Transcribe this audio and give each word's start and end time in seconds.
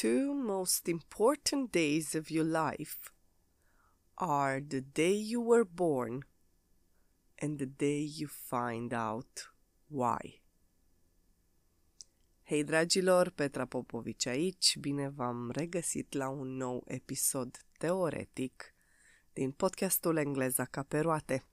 The 0.00 0.08
two 0.08 0.34
most 0.34 0.88
important 0.88 1.72
days 1.72 2.14
of 2.14 2.30
your 2.30 2.46
life 2.46 3.12
are 4.14 4.60
the 4.60 4.80
day 4.80 5.12
you 5.12 5.42
were 5.42 5.64
born 5.64 6.24
and 7.38 7.58
the 7.58 7.66
day 7.66 8.00
you 8.18 8.26
find 8.26 8.92
out 8.92 9.52
why. 9.88 10.42
Hei 12.42 12.62
dragilor, 12.62 13.30
Petra 13.30 13.66
Popovici 13.66 14.28
aici, 14.28 14.78
bine 14.78 15.08
v-am 15.08 15.50
regăsit 15.50 16.12
la 16.12 16.28
un 16.28 16.56
nou 16.56 16.84
episod 16.86 17.66
teoretic 17.78 18.74
din 19.32 19.52
podcastul 19.52 20.16
Engleza 20.16 20.64
ca 20.64 20.82
pe 20.82 20.98
roate. 20.98 21.44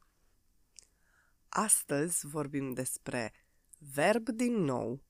Astăzi 1.49 2.27
vorbim 2.27 2.73
despre 2.73 3.33
verb 3.95 4.29
din 4.29 4.53
nou, 4.53 5.03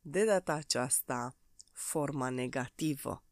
de 0.00 0.24
data 0.24 0.52
aceasta 0.52 1.36
forma 1.78 2.28
negativă. 2.28 3.24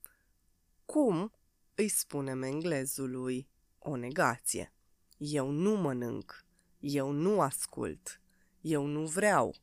Cum 0.84 1.32
îi 1.74 1.88
spunem 1.88 2.42
englezului 2.42 3.48
o 3.78 3.96
negație? 3.96 4.73
Eu 5.16 5.50
nu 5.50 5.74
mănânc, 5.74 6.45
eu 6.80 7.10
nu 7.10 7.40
ascult, 7.40 8.20
eu 8.60 8.87
nu 8.87 9.06
vreau 9.06 9.54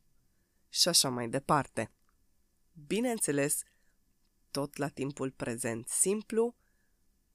și 0.68 0.88
așa 0.88 1.08
mai 1.08 1.28
departe. 1.28 1.92
Bineînțeles, 2.86 3.62
tot 4.50 4.76
la 4.76 4.88
timpul 4.88 5.30
prezent 5.30 5.88
simplu, 5.88 6.54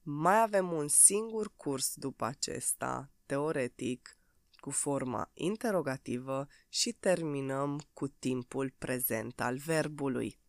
mai 0.02 0.42
avem 0.42 0.72
un 0.72 0.88
singur 0.88 1.54
curs 1.56 1.96
după 1.96 2.26
acesta, 2.26 3.12
teoretic, 3.26 4.18
cu 4.60 4.70
forma 4.70 5.32
interogativă 5.34 6.48
și 6.70 6.92
terminăm 6.92 7.82
cu 7.94 8.08
timpul 8.08 8.74
prezent 8.78 9.42
al 9.42 9.58
verbului. 9.58 10.40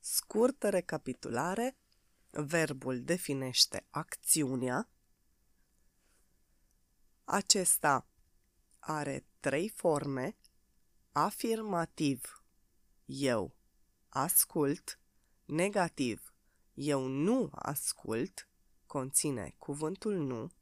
Scurtă 0.00 0.68
recapitulare, 0.68 1.76
verbul 2.30 3.02
definește 3.02 3.86
acțiunea. 3.90 4.88
Acesta 7.24 8.06
are 8.78 9.26
trei 9.40 9.68
forme, 9.68 10.36
afirmativ, 11.12 12.44
eu 13.04 13.54
ascult, 14.08 15.00
negativ, 15.44 16.34
eu 16.74 17.06
nu 17.06 17.50
ascult, 17.52 18.48
conține 18.86 19.54
cuvântul 19.58 20.16
nu, 20.16 20.52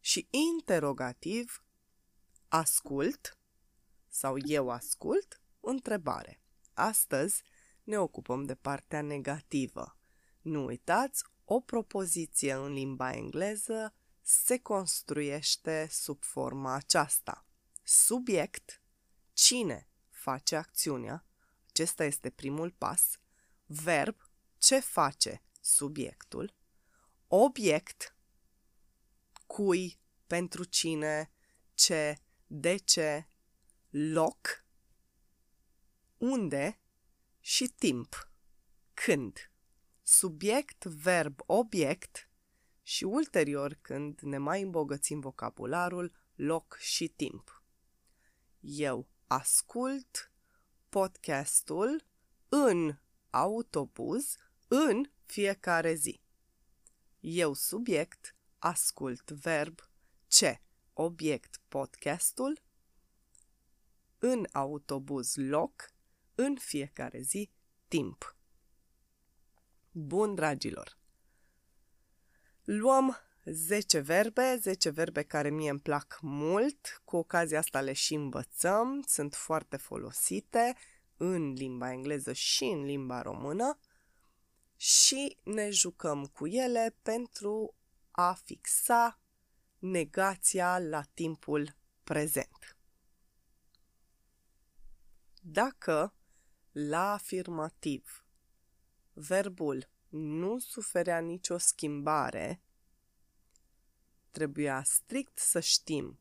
și 0.00 0.28
interogativ, 0.30 1.64
ascult 2.48 3.38
sau 4.08 4.36
eu 4.44 4.70
ascult, 4.70 5.40
întrebare. 5.60 6.40
Astăzi 6.72 7.42
ne 7.88 7.98
ocupăm 7.98 8.44
de 8.44 8.54
partea 8.54 9.02
negativă. 9.02 9.98
Nu 10.40 10.64
uitați, 10.64 11.24
o 11.44 11.60
propoziție 11.60 12.52
în 12.52 12.72
limba 12.72 13.12
engleză 13.12 13.94
se 14.22 14.58
construiește 14.58 15.88
sub 15.90 16.22
forma 16.22 16.74
aceasta. 16.74 17.46
Subiect, 17.82 18.82
cine 19.32 19.88
face 20.10 20.56
acțiunea, 20.56 21.24
acesta 21.68 22.04
este 22.04 22.30
primul 22.30 22.70
pas, 22.70 23.18
verb, 23.66 24.16
ce 24.58 24.80
face 24.80 25.42
subiectul, 25.60 26.54
obiect, 27.26 28.16
cui, 29.46 30.00
pentru 30.26 30.64
cine, 30.64 31.32
ce, 31.74 32.18
de 32.46 32.76
ce, 32.76 33.28
loc, 33.90 34.64
unde 36.18 36.80
și 37.48 37.66
timp, 37.66 38.30
când, 38.94 39.50
subiect, 40.02 40.84
verb, 40.84 41.40
obiect 41.46 42.30
și 42.82 43.04
ulterior, 43.04 43.78
când 43.82 44.20
ne 44.20 44.38
mai 44.38 44.62
îmbogățim 44.62 45.20
vocabularul, 45.20 46.12
loc 46.34 46.76
și 46.80 47.08
timp. 47.08 47.62
Eu 48.60 49.08
ascult 49.26 50.32
podcastul 50.88 52.04
în 52.48 52.98
autobuz 53.30 54.36
în 54.68 55.10
fiecare 55.24 55.94
zi. 55.94 56.20
Eu 57.20 57.54
subiect 57.54 58.34
ascult 58.58 59.30
verb 59.30 59.80
ce 60.26 60.62
obiect 60.92 61.60
podcastul 61.68 62.62
în 64.18 64.46
autobuz 64.52 65.34
loc 65.36 65.96
în 66.40 66.56
fiecare 66.56 67.20
zi 67.20 67.50
timp. 67.88 68.36
Bun, 69.90 70.34
dragilor! 70.34 70.98
Luăm 72.64 73.16
10 73.44 73.98
verbe, 73.98 74.56
10 74.60 74.90
verbe 74.90 75.22
care 75.22 75.50
mie 75.50 75.70
îmi 75.70 75.80
plac 75.80 76.18
mult, 76.22 77.02
cu 77.04 77.16
ocazia 77.16 77.58
asta 77.58 77.80
le 77.80 77.92
și 77.92 78.14
învățăm, 78.14 79.02
sunt 79.06 79.34
foarte 79.34 79.76
folosite 79.76 80.76
în 81.16 81.52
limba 81.52 81.92
engleză 81.92 82.32
și 82.32 82.64
în 82.64 82.84
limba 82.84 83.22
română 83.22 83.78
și 84.76 85.38
ne 85.44 85.70
jucăm 85.70 86.26
cu 86.26 86.46
ele 86.46 86.96
pentru 87.02 87.74
a 88.10 88.32
fixa 88.32 89.20
negația 89.78 90.78
la 90.78 91.02
timpul 91.14 91.76
prezent. 92.04 92.76
Dacă 95.40 96.12
la 96.78 97.12
afirmativ. 97.12 98.24
Verbul 99.12 99.88
nu 100.08 100.58
suferea 100.58 101.18
nicio 101.18 101.58
schimbare, 101.58 102.62
trebuia 104.30 104.82
strict 104.82 105.38
să 105.38 105.60
știm 105.60 106.18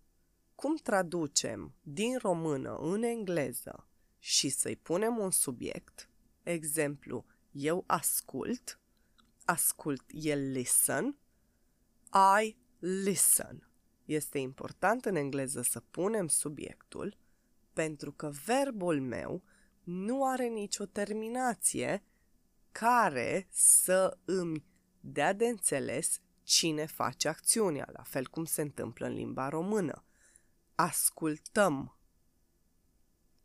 cum 0.56 0.75
traducem 0.75 1.75
din 1.81 2.18
română 2.18 2.75
în 2.75 3.03
engleză 3.03 3.88
și 4.19 4.50
să-i 4.50 4.75
punem 4.75 5.18
un 5.18 5.31
subiect, 5.31 6.09
exemplu, 6.44 7.25
eu 7.51 7.84
ascult, 7.88 8.79
ascult, 9.45 10.03
el 10.07 10.51
listen, 10.51 11.18
I 12.41 12.57
listen. 12.79 13.69
Este 14.06 14.38
important 14.38 15.06
în 15.06 15.16
engleză 15.16 15.62
să 15.62 15.79
punem 15.79 16.28
subiectul 16.28 17.18
pentru 17.74 18.12
că 18.12 18.31
verbul 18.45 19.01
meu 19.01 19.44
nu 19.88 20.25
are 20.25 20.48
nicio 20.48 20.86
terminație 20.86 22.03
care 22.72 23.48
să 23.50 24.18
îmi 24.25 24.66
dea 25.00 25.34
de 25.34 25.46
înțeles 25.46 26.20
cine 26.44 26.86
face 26.86 27.28
acțiunea, 27.28 27.90
la 27.92 28.03
fel 28.03 28.28
cum 28.28 28.46
se 28.46 28.62
întâmplă 28.62 29.06
în 29.06 29.14
limba 29.14 29.50
română. 29.50 30.03
Ascultăm. 30.75 31.98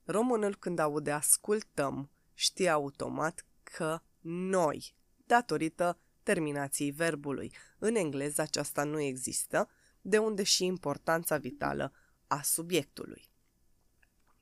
Românul 0.05 0.57
când 0.57 0.79
aude 0.79 1.11
ascultăm 1.11 2.11
știe 2.35 2.69
automat 2.69 3.47
că 3.63 4.01
noi, 4.21 4.95
datorită 5.27 5.99
terminației 6.23 6.91
verbului. 6.91 7.55
În 7.79 7.95
engleză 7.95 8.41
aceasta 8.43 8.85
nu 8.85 9.01
există, 9.01 9.69
de 10.01 10.19
unde 10.19 10.43
și 10.43 10.65
importanța 10.65 11.37
vitală 11.37 11.93
a 12.27 12.43
subiectului. 12.43 13.31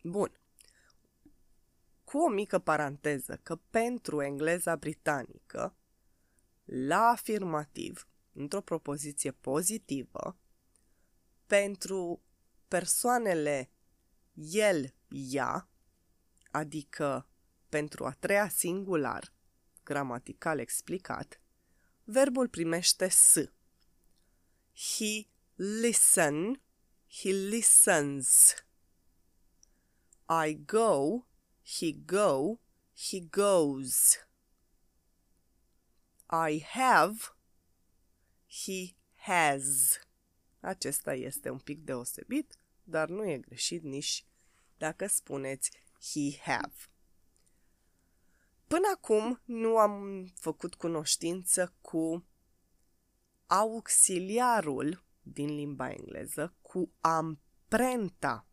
Bun. 0.02 0.39
Cu 2.10 2.18
o 2.18 2.28
mică 2.28 2.58
paranteză 2.58 3.40
că 3.42 3.56
pentru 3.56 4.22
engleza 4.22 4.76
britanică, 4.76 5.76
la 6.64 6.98
afirmativ, 6.98 8.08
într-o 8.32 8.60
propoziție 8.60 9.30
pozitivă, 9.30 10.38
pentru 11.46 12.22
persoanele 12.68 13.70
el, 14.34 14.94
ea, 15.08 15.68
adică 16.50 17.26
pentru 17.68 18.06
a 18.06 18.10
treia 18.10 18.48
singular, 18.48 19.32
gramatical 19.84 20.58
explicat, 20.58 21.40
verbul 22.04 22.48
primește 22.48 23.08
s. 23.08 23.34
He 24.72 25.26
listen, 25.54 26.62
he 27.08 27.30
listens. 27.30 28.54
I 30.46 30.64
go, 30.64 31.24
he 31.62 31.92
go, 31.92 32.60
he 32.94 33.20
goes. 33.20 34.18
I 36.28 36.60
have, 36.60 37.34
he 38.46 38.96
has. 39.14 39.98
Acesta 40.60 41.14
este 41.14 41.50
un 41.50 41.58
pic 41.58 41.84
deosebit, 41.84 42.58
dar 42.82 43.08
nu 43.08 43.30
e 43.30 43.38
greșit 43.38 43.82
nici 43.82 44.24
dacă 44.76 45.06
spuneți 45.06 45.70
he 46.00 46.38
have. 46.42 46.74
Până 48.66 48.90
acum 48.94 49.40
nu 49.44 49.78
am 49.78 50.24
făcut 50.34 50.74
cunoștință 50.74 51.74
cu 51.80 52.26
auxiliarul 53.46 55.04
din 55.22 55.54
limba 55.54 55.90
engleză, 55.90 56.54
cu 56.62 56.92
amprenta 57.00 58.46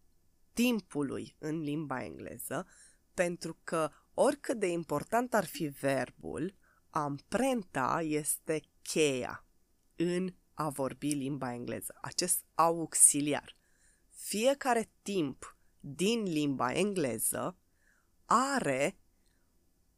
timpului 0.54 1.36
în 1.40 1.60
limba 1.60 2.04
engleză, 2.04 2.68
pentru 3.18 3.58
că 3.64 3.92
oricât 4.14 4.60
de 4.60 4.68
important 4.68 5.34
ar 5.34 5.46
fi 5.46 5.68
verbul, 5.68 6.56
amprenta 6.90 8.02
este 8.02 8.62
cheia 8.82 9.46
în 9.96 10.34
a 10.54 10.70
vorbi 10.70 11.14
limba 11.14 11.54
engleză, 11.54 11.98
acest 12.02 12.46
auxiliar. 12.56 13.56
Fiecare 14.10 14.92
timp 15.02 15.58
din 15.80 16.24
limba 16.24 16.74
engleză 16.74 17.58
are 18.26 18.98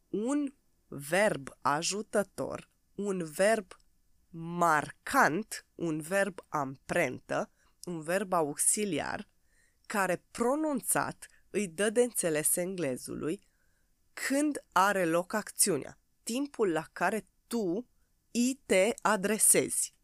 un 0.09 0.53
verb 0.87 1.49
ajutător, 1.61 2.69
un 2.95 3.23
verb 3.23 3.71
marcant, 4.29 5.65
un 5.75 5.99
verb 5.99 6.39
amprentă, 6.47 7.51
un 7.83 8.01
verb 8.01 8.33
auxiliar, 8.33 9.27
care 9.85 10.25
pronunțat 10.31 11.27
îi 11.49 11.67
dă 11.67 11.89
de 11.89 12.01
înțeles 12.01 12.55
englezului 12.55 13.47
când 14.13 14.63
are 14.71 15.05
loc 15.05 15.33
acțiunea, 15.33 15.99
timpul 16.23 16.71
la 16.71 16.83
care 16.93 17.27
tu 17.47 17.87
îi 18.31 18.61
te 18.65 18.93
adresezi. 19.01 19.95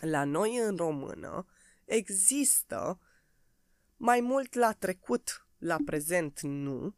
La 0.00 0.24
noi 0.24 0.56
în 0.56 0.76
română 0.76 1.46
există 1.84 3.00
mai 3.96 4.20
mult 4.20 4.54
la 4.54 4.72
trecut, 4.72 5.46
la 5.58 5.76
prezent 5.84 6.40
nu, 6.40 6.96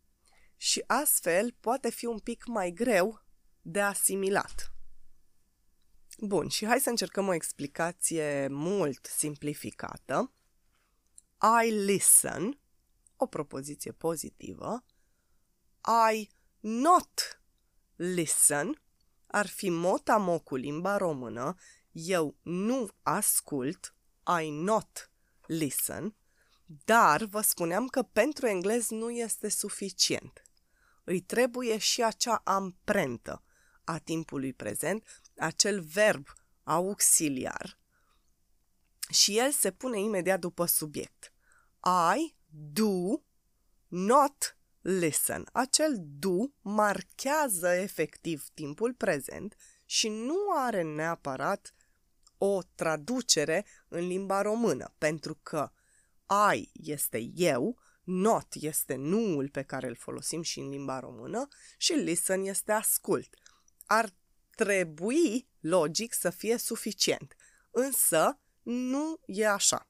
și 0.56 0.84
astfel 0.86 1.56
poate 1.60 1.90
fi 1.90 2.06
un 2.06 2.18
pic 2.18 2.46
mai 2.46 2.70
greu 2.70 3.24
de 3.62 3.80
asimilat. 3.80 4.74
Bun, 6.18 6.48
și 6.48 6.66
hai 6.66 6.80
să 6.80 6.88
încercăm 6.88 7.28
o 7.28 7.34
explicație 7.34 8.48
mult 8.48 9.06
simplificată. 9.06 10.32
I 11.64 11.70
listen, 11.70 12.60
o 13.20 13.26
propoziție 13.26 13.92
pozitivă. 13.92 14.84
I 16.12 16.30
not 16.60 17.40
listen 17.96 18.82
ar 19.26 19.46
fi 19.46 19.68
motamo 19.68 20.38
cu 20.38 20.56
limba 20.56 20.96
română. 20.96 21.54
Eu 21.92 22.36
nu 22.42 22.88
ascult, 23.02 23.94
I 24.42 24.50
not 24.50 25.10
listen, 25.46 26.16
dar 26.84 27.24
vă 27.24 27.40
spuneam 27.40 27.86
că 27.86 28.02
pentru 28.02 28.46
englez 28.46 28.88
nu 28.88 29.10
este 29.10 29.48
suficient. 29.48 30.44
Îi 31.04 31.20
trebuie 31.20 31.78
și 31.78 32.02
acea 32.02 32.40
amprentă 32.44 33.42
a 33.84 33.98
timpului 33.98 34.52
prezent, 34.52 35.22
acel 35.36 35.80
verb 35.80 36.26
auxiliar 36.62 37.80
și 39.10 39.38
el 39.38 39.50
se 39.50 39.70
pune 39.70 40.00
imediat 40.00 40.40
după 40.40 40.64
subiect. 40.64 41.32
I 42.16 42.34
do 42.50 43.22
not 43.88 44.56
listen. 44.80 45.48
Acel 45.52 45.96
do 46.18 46.36
marchează 46.60 47.68
efectiv 47.68 48.46
timpul 48.54 48.94
prezent 48.94 49.56
și 49.84 50.08
nu 50.08 50.36
are 50.56 50.82
neapărat 50.82 51.74
o 52.38 52.62
traducere 52.74 53.66
în 53.88 54.06
limba 54.06 54.42
română, 54.42 54.94
pentru 54.98 55.34
că 55.42 55.72
I 56.54 56.70
este 56.72 57.30
eu, 57.34 57.78
not 58.04 58.46
este 58.54 58.94
nuul 58.94 59.48
pe 59.48 59.62
care 59.62 59.88
îl 59.88 59.96
folosim 59.96 60.42
și 60.42 60.58
în 60.58 60.68
limba 60.68 60.98
română 60.98 61.48
și 61.78 61.92
listen 61.92 62.44
este 62.44 62.72
ascult. 62.72 63.34
Ar 63.86 64.10
trebui, 64.50 65.48
logic, 65.60 66.12
să 66.14 66.30
fie 66.30 66.56
suficient. 66.56 67.36
Însă, 67.70 68.40
nu 68.62 69.20
e 69.26 69.48
așa. 69.48 69.88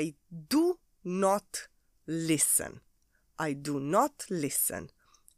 I 0.00 0.16
do 0.26 0.78
not 1.02 1.70
listen. 2.04 2.82
I 3.48 3.54
do 3.54 3.78
not 3.78 4.24
listen. 4.28 4.90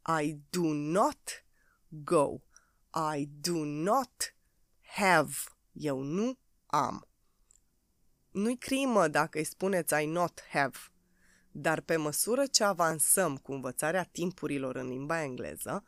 I 0.05 0.39
do 0.49 0.73
not 0.73 1.43
go. 1.89 2.41
I 2.93 3.29
do 3.41 3.65
not 3.65 4.33
have. 4.81 5.33
Eu 5.71 6.01
nu 6.01 6.37
am. 6.65 7.07
Nu-i 8.31 8.57
crimă 8.57 9.07
dacă 9.07 9.37
îi 9.37 9.43
spuneți 9.43 10.01
I 10.01 10.05
not 10.05 10.41
have, 10.49 10.77
dar 11.51 11.81
pe 11.81 11.95
măsură 11.95 12.45
ce 12.45 12.63
avansăm 12.63 13.37
cu 13.37 13.51
învățarea 13.51 14.03
timpurilor 14.03 14.75
în 14.75 14.87
limba 14.87 15.21
engleză, 15.21 15.83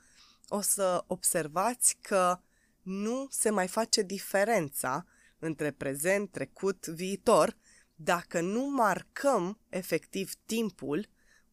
o 0.47 0.62
să 0.62 1.03
observați 1.07 1.97
că 2.01 2.39
nu 2.81 3.27
se 3.30 3.50
mai 3.50 3.68
face 3.68 4.01
diferența 4.01 5.06
între 5.39 5.71
prezent, 5.71 6.31
trecut, 6.31 6.88
viitor, 6.88 7.57
dacă 7.99 8.41
nu 8.41 8.69
marcăm 8.69 9.59
efectiv 9.69 10.33
timpul 10.45 11.07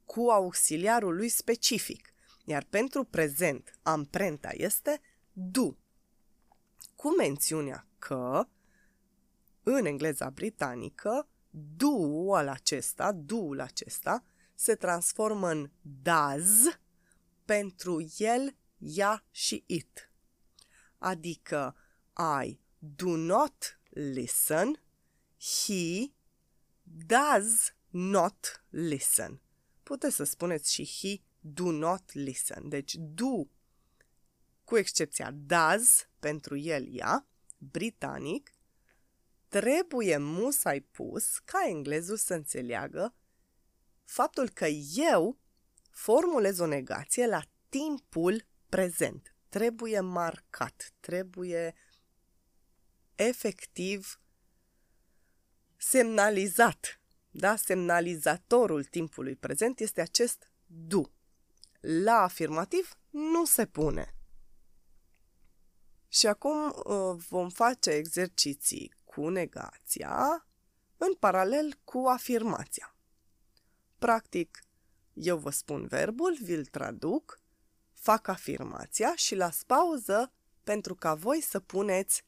cu 0.05 0.21
auxiliarul 0.21 1.17
lui 1.17 1.29
specific. 1.29 2.13
Iar 2.45 2.65
pentru 2.71 3.05
prezent, 3.05 3.79
amprenta 3.83 4.49
este 4.53 5.01
do. 5.33 5.75
Cu 6.97 7.15
mențiunea 7.15 7.87
că, 7.99 8.49
în 9.63 9.85
engleza 9.85 10.31
britanică, 10.31 11.29
do-ul 11.77 12.49
acesta, 12.49 13.13
do-ul 13.13 13.61
acesta, 13.61 14.25
se 14.55 14.75
transformă 14.75 15.51
în 15.51 15.71
does 16.03 16.79
pentru 17.45 18.13
el, 18.17 18.57
ea 18.79 19.25
și 19.31 19.65
it. 19.67 20.13
Adică 20.99 21.77
I 22.45 22.61
do 22.79 23.17
not 23.17 23.81
listen, 23.89 24.83
he 25.37 26.14
does 26.85 27.75
not 27.91 28.65
listen. 28.69 29.41
Puteți 29.83 30.15
să 30.15 30.25
spuneți 30.25 30.73
și 30.73 30.91
he 31.01 31.23
do 31.41 31.71
not 31.71 32.13
listen. 32.13 32.69
Deci 32.69 32.95
do, 32.99 33.45
cu 34.65 34.77
excepția 34.77 35.31
does, 35.31 36.09
pentru 36.19 36.57
el, 36.57 36.97
ea, 36.97 37.27
britanic, 37.59 38.51
trebuie 39.49 40.17
musai 40.17 40.81
pus 40.81 41.39
ca 41.39 41.59
englezul 41.69 42.17
să 42.17 42.35
înțeleagă 42.35 43.15
faptul 44.05 44.49
că 44.49 44.67
eu 44.95 45.39
formulez 45.91 46.59
o 46.59 46.67
negație 46.67 47.27
la 47.27 47.43
timpul 47.69 48.47
prezent. 48.69 49.35
Trebuie 49.49 50.01
marcat, 50.01 50.93
trebuie 51.01 51.75
efectiv 53.15 54.21
semnalizat. 55.89 57.01
Da? 57.31 57.57
Semnalizatorul 57.57 58.85
timpului 58.85 59.37
prezent 59.37 59.81
este 59.81 60.01
acest 60.01 60.51
do. 60.67 61.03
La 61.81 62.13
afirmativ 62.13 62.99
nu 63.11 63.45
se 63.45 63.67
pune. 63.67 64.15
Și 66.09 66.27
acum 66.27 66.67
uh, 66.67 67.25
vom 67.29 67.49
face 67.49 67.91
exerciții 67.91 68.95
cu 69.05 69.29
negația 69.29 70.47
în 70.97 71.15
paralel 71.15 71.75
cu 71.85 72.05
afirmația. 72.07 72.97
Practic, 73.99 74.65
eu 75.13 75.39
vă 75.39 75.51
spun 75.51 75.87
verbul, 75.87 76.39
vi-l 76.43 76.65
traduc, 76.65 77.41
fac 77.93 78.29
afirmația 78.29 79.15
și 79.17 79.35
las 79.35 79.63
pauză 79.63 80.33
pentru 80.63 80.95
ca 80.95 81.15
voi 81.15 81.41
să 81.41 81.61
puneți 81.61 82.23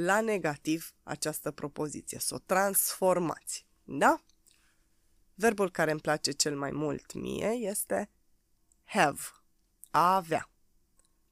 la 0.00 0.20
negativ 0.20 0.94
această 1.02 1.50
propoziție, 1.50 2.18
să 2.18 2.34
o 2.34 2.38
transformați. 2.38 3.66
Da? 3.84 4.22
Verbul 5.34 5.70
care 5.70 5.90
îmi 5.90 6.00
place 6.00 6.30
cel 6.30 6.56
mai 6.56 6.70
mult 6.70 7.12
mie 7.12 7.46
este 7.46 8.10
have, 8.84 9.20
a 9.90 10.14
avea. 10.14 10.50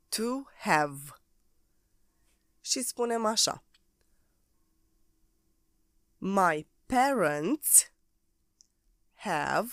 To 0.09 0.43
have. 0.59 1.01
Și 2.61 2.83
spunem 2.83 3.25
așa. 3.25 3.65
My 6.19 6.69
parents 6.87 7.93
have 9.15 9.69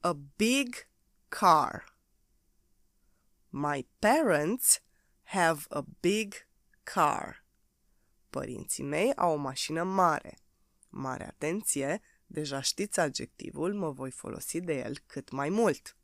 a 0.00 0.12
big 0.36 0.88
car. 1.28 1.96
My 3.48 3.88
parents 3.98 4.82
have 5.22 5.64
a 5.68 5.84
big 6.00 6.34
car. 6.82 7.45
Părinții 8.36 8.82
mei 8.82 9.14
au 9.14 9.32
o 9.32 9.36
mașină 9.36 9.82
mare. 9.82 10.38
Mare 10.88 11.26
atenție, 11.26 12.00
deja 12.26 12.60
știți 12.60 13.00
adjectivul, 13.00 13.74
mă 13.74 13.90
voi 13.90 14.10
folosi 14.10 14.60
de 14.60 14.78
el 14.78 14.98
cât 15.06 15.30
mai 15.30 15.48
mult. 15.48 15.96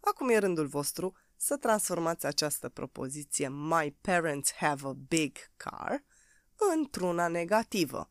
Acum 0.00 0.28
e 0.28 0.38
rândul 0.38 0.66
vostru 0.66 1.16
să 1.36 1.56
transformați 1.56 2.26
această 2.26 2.68
propoziție 2.68 3.48
My 3.48 3.96
parents 4.00 4.52
have 4.52 4.86
a 4.86 4.92
big 4.92 5.36
car 5.56 6.04
într-una 6.74 7.28
negativă. 7.28 8.10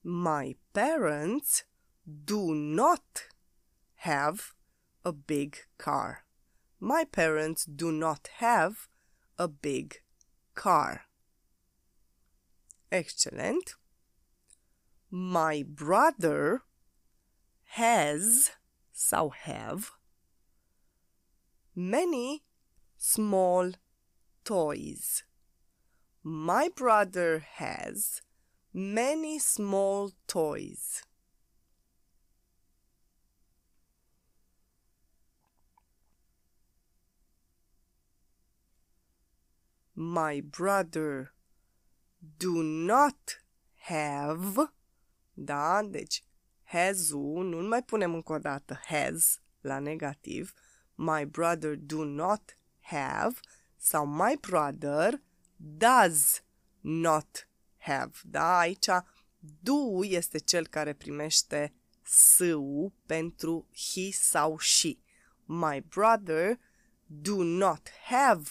My 0.00 0.58
parents 0.72 1.66
do 2.02 2.52
not 2.54 3.28
have 3.94 4.40
a 5.04 5.12
big 5.12 5.58
car. 5.78 6.24
My 6.78 7.04
parents 7.04 7.64
do 7.64 7.92
not 7.92 8.28
have 8.38 8.88
a 9.38 9.48
big 9.48 10.00
car. 10.54 11.02
Excellent. 12.92 13.74
My 15.10 15.64
brother 15.66 16.62
has 17.64 18.50
sau 18.92 19.30
have 19.30 19.92
many 21.74 22.42
small 22.96 23.72
toys. 24.44 25.22
My 26.22 26.68
brother 26.74 27.44
has 27.54 28.20
many 28.74 29.38
small 29.38 30.12
toys. 30.26 31.02
My 40.02 40.40
brother 40.40 41.34
do 42.38 42.62
not 42.62 43.42
have, 43.76 44.72
da, 45.34 45.82
deci 45.82 46.24
has-ul, 46.62 47.48
nu 47.48 47.68
mai 47.68 47.82
punem 47.82 48.14
încă 48.14 48.32
o 48.32 48.38
dată 48.38 48.80
has 48.84 49.40
la 49.60 49.78
negativ, 49.78 50.52
my 50.94 51.24
brother 51.26 51.76
do 51.76 52.04
not 52.04 52.56
have 52.80 53.40
sau 53.76 54.06
my 54.06 54.38
brother 54.40 55.22
does 55.56 56.42
not 56.80 57.48
have. 57.78 58.12
Da, 58.22 58.58
aici 58.58 58.88
do 59.60 60.04
este 60.04 60.38
cel 60.38 60.66
care 60.66 60.92
primește 60.92 61.74
s 62.02 62.40
pentru 63.06 63.68
he 63.72 64.10
sau 64.12 64.58
she. 64.58 64.98
My 65.44 65.80
brother 65.80 66.58
do 67.06 67.42
not 67.42 67.90
have 68.02 68.50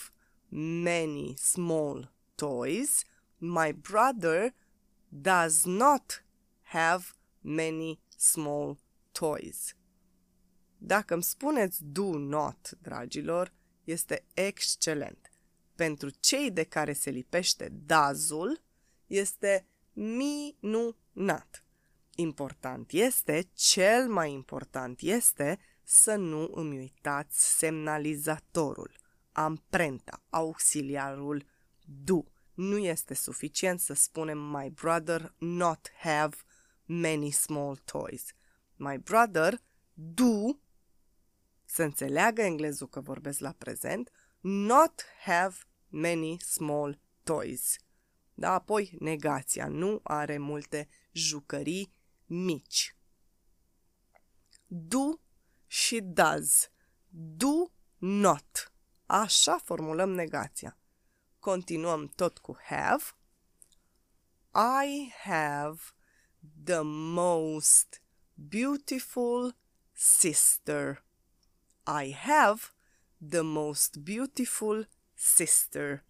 many 0.50 1.34
small 1.38 2.12
toys. 2.36 3.04
My 3.38 3.72
brother 3.72 4.54
does 5.10 5.66
not 5.66 6.24
have 6.62 7.04
many 7.42 8.00
small 8.18 8.78
toys. 9.12 9.74
Dacă 10.78 11.14
îmi 11.14 11.24
spuneți 11.24 11.84
do 11.84 12.18
not, 12.18 12.70
dragilor, 12.82 13.54
este 13.84 14.26
excelent. 14.34 15.32
Pentru 15.76 16.10
cei 16.10 16.52
de 16.52 16.64
care 16.64 16.94
se 16.94 17.10
lipește 17.10 17.70
dazul, 17.86 18.62
este 19.08 19.66
minunat. 19.94 21.64
Important 22.16 22.92
este, 22.92 23.50
cel 23.54 24.10
mai 24.10 24.32
important 24.32 25.02
este 25.02 25.60
să 25.84 26.16
nu 26.16 26.52
îmi 26.54 26.78
uitați 26.78 27.58
semnalizatorul, 27.58 28.99
amprenta, 29.44 30.24
auxiliarul 30.30 31.46
do. 31.86 32.24
Nu 32.54 32.78
este 32.78 33.14
suficient 33.14 33.80
să 33.80 33.94
spunem 33.94 34.38
my 34.38 34.70
brother 34.70 35.34
not 35.38 35.92
have 35.98 36.36
many 36.86 37.32
small 37.32 37.78
toys. 37.78 38.34
My 38.76 38.98
brother 38.98 39.62
do 39.94 40.60
să 41.66 41.84
înțeleagă 41.84 42.42
englezul 42.42 42.88
că 42.88 43.02
vorbesc 43.02 43.40
la 43.40 43.52
prezent, 43.52 44.12
not 44.40 45.04
have 45.26 45.56
many 45.88 46.40
small 46.40 47.00
toys. 47.24 47.76
Da, 48.34 48.54
apoi 48.54 48.96
negația, 49.00 49.68
nu 49.68 50.00
are 50.04 50.38
multe 50.38 50.88
jucării 51.12 51.94
mici. 52.26 52.96
Do 54.68 55.20
și 55.68 56.00
does. 56.02 56.70
Do 57.10 57.72
not. 57.98 58.69
Așa 59.12 59.58
formulăm 59.58 60.10
negația. 60.10 60.78
Continuăm 61.40 62.08
tot 62.08 62.38
cu 62.38 62.58
have. 62.64 63.04
I 64.54 65.14
have 65.24 65.80
the 66.64 66.82
most 67.14 68.02
beautiful 68.34 69.56
sister. 69.94 71.04
I 71.88 72.12
have 72.12 72.62
the 73.30 73.42
most 73.42 73.98
beautiful 73.98 74.90
sister. 75.14 76.04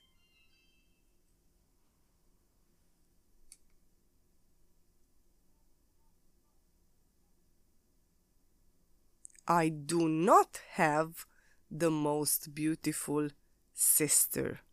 I 9.45 9.69
do 9.69 10.07
not 10.07 10.57
have 10.75 11.28
the 11.77 11.87
most 11.87 12.47
beautiful 12.47 13.35
sister. 13.71 14.65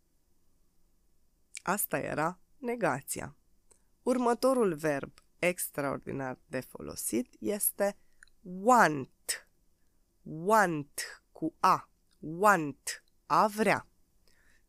Asta 1.63 1.97
era 1.97 2.39
negația. 2.57 3.35
Următorul 4.03 4.75
verb 4.75 5.13
extraordinar 5.39 6.39
de 6.45 6.59
folosit 6.59 7.35
este 7.39 7.97
want 8.41 9.47
want 10.27 11.23
cu 11.31 11.55
a, 11.59 11.89
want, 12.19 13.03
a 13.25 13.47
vrea. 13.47 13.87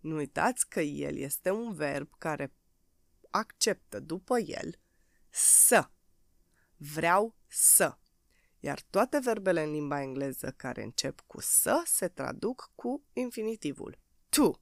Nu 0.00 0.16
uitați 0.16 0.68
că 0.68 0.80
el 0.80 1.16
este 1.16 1.50
un 1.50 1.74
verb 1.74 2.10
care 2.18 2.54
acceptă 3.30 4.00
după 4.00 4.38
el 4.38 4.78
să. 5.30 5.90
Vreau 6.76 7.36
să. 7.46 7.98
Iar 8.60 8.80
toate 8.90 9.18
verbele 9.18 9.62
în 9.62 9.70
limba 9.70 10.00
engleză 10.00 10.50
care 10.50 10.82
încep 10.82 11.20
cu 11.26 11.40
să 11.40 11.82
se 11.84 12.08
traduc 12.08 12.72
cu 12.74 13.04
infinitivul. 13.12 13.98
To. 14.28 14.60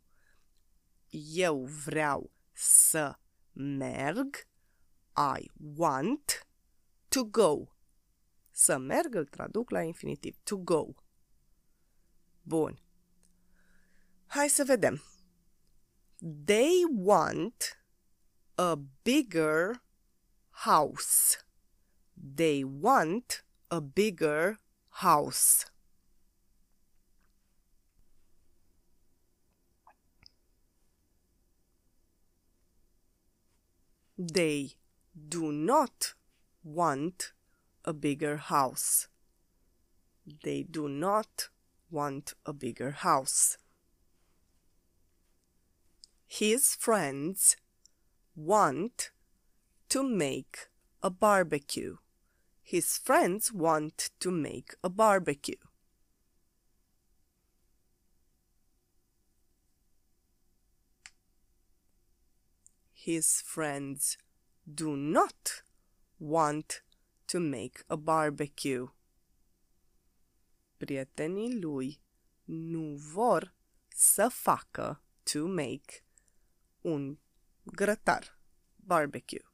Eu 1.32 1.64
vreau 1.64 2.32
să 2.52 3.18
merg. 3.52 4.48
I 5.38 5.50
want 5.76 6.46
to 7.08 7.24
go. 7.24 7.64
Să 8.50 8.78
merg 8.78 9.14
îl 9.14 9.26
traduc 9.26 9.70
la 9.70 9.82
infinitiv. 9.82 10.36
To 10.42 10.56
go. 10.56 10.86
Bun. 12.42 12.80
Hai 14.26 14.48
să 14.48 14.64
vedem. 14.64 15.02
They 16.44 16.84
want 16.96 17.84
a 18.54 18.74
bigger 19.02 19.82
house. 20.50 21.36
They 22.34 22.62
want 22.80 23.45
a 23.70 23.80
bigger 23.80 24.58
house. 24.90 25.66
They 34.16 34.76
do 35.28 35.52
not 35.52 36.14
want 36.62 37.32
a 37.84 37.92
bigger 37.92 38.36
house. 38.36 39.08
They 40.42 40.62
do 40.62 40.88
not 40.88 41.48
want 41.90 42.34
a 42.44 42.52
bigger 42.52 42.92
house. 42.92 43.58
His 46.26 46.74
friends 46.74 47.56
want 48.34 49.10
to 49.88 50.02
make 50.02 50.68
a 51.02 51.10
barbecue. 51.10 51.96
His 52.68 52.98
friends 52.98 53.52
want 53.52 54.10
to 54.18 54.32
make 54.32 54.74
a 54.82 54.88
barbecue. 54.88 55.54
His 62.92 63.40
friends 63.40 64.18
do 64.66 64.96
not 64.96 65.62
want 66.18 66.82
to 67.28 67.38
make 67.38 67.84
a 67.88 67.96
barbecue. 67.96 68.88
Prietenii 70.76 71.60
lui 71.60 72.00
nu 72.44 72.96
vor 72.96 73.54
să 73.88 74.28
facă 74.28 75.02
to 75.22 75.46
make 75.46 76.04
un 76.80 77.18
grătar, 77.62 78.38
barbecue. 78.76 79.44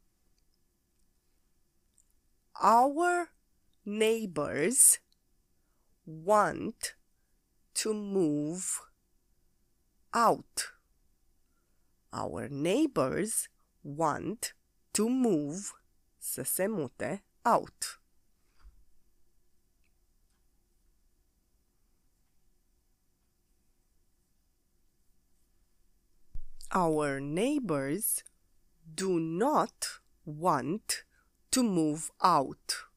Our 2.64 3.30
neighbors 3.84 5.00
want 6.06 6.94
to 7.74 7.92
move 7.92 8.80
out. 10.14 10.68
Our 12.12 12.48
neighbors 12.48 13.48
want 13.82 14.54
to 14.92 15.08
move 15.08 15.72
să 16.20 16.44
se 16.44 16.68
mute 16.68 17.24
out. 17.44 17.98
Our 26.70 27.18
neighbors 27.18 28.22
do 28.94 29.18
not 29.18 30.00
want 30.24 31.04
to 31.52 31.62
move 31.62 32.10
out. 32.16 32.92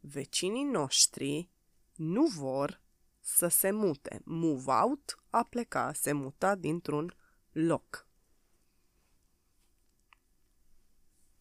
Vecinii 0.00 0.64
noștri 0.64 1.50
nu 1.94 2.26
vor 2.26 2.80
să 3.20 3.48
se 3.48 3.70
mute. 3.70 4.20
Move 4.24 4.72
out, 4.72 5.18
a 5.30 5.42
pleca, 5.42 5.92
se 5.92 6.12
muta 6.12 6.54
dintr-un 6.54 7.14
loc. 7.52 8.06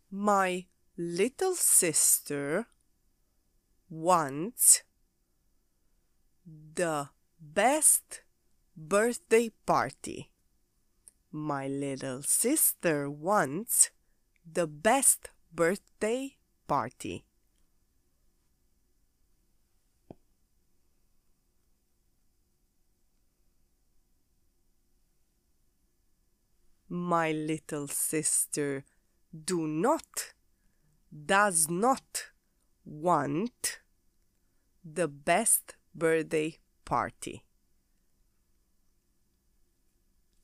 My 0.08 0.70
little 0.94 1.54
sister 1.54 2.68
wants 3.88 4.86
the 6.74 7.14
best 7.36 8.26
birthday 8.74 9.50
party. 9.64 10.32
My 11.30 11.68
little 11.68 12.22
sister 12.22 13.08
wants 13.08 13.94
the 14.52 14.66
best 14.66 15.34
birthday 15.54 16.38
party. 16.68 17.26
My 26.88 27.32
little 27.32 27.88
sister 27.88 28.84
do 29.32 29.66
not, 29.66 30.34
does 31.26 31.70
not 31.70 32.32
want 32.84 33.80
the 34.84 35.08
best 35.08 35.76
birthday 35.94 36.58
party. 36.84 37.46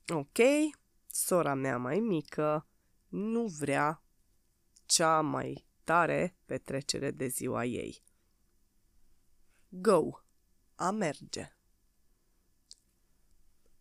Ok, 0.09 0.39
sora 1.07 1.53
mea 1.53 1.77
mai 1.77 1.99
mică 1.99 2.65
nu 3.09 3.47
vrea 3.47 4.01
cea 4.87 5.21
mai 5.21 5.65
tare 5.83 6.35
petrecere 6.45 7.11
de 7.11 7.27
ziua 7.27 7.63
ei. 7.63 8.03
Go, 9.69 10.21
a 10.75 10.91
merge. 10.91 11.51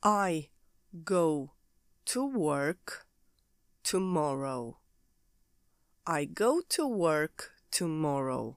I 0.02 0.50
go 1.04 1.52
to 2.04 2.24
work 2.24 3.06
tomorrow. 3.82 4.78
I 6.06 6.24
go 6.26 6.60
to 6.68 6.86
work 6.86 7.52
tomorrow. 7.70 8.56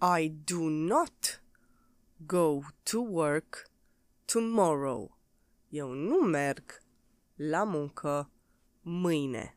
I 0.00 0.28
do 0.28 0.70
not 0.70 1.40
go 2.24 2.64
to 2.84 3.02
work 3.02 3.68
tomorrow. 4.28 5.17
Eu 5.68 5.92
nu 5.92 6.16
merg 6.16 6.82
la 7.34 7.64
muncă 7.64 8.30
mâine. 8.82 9.56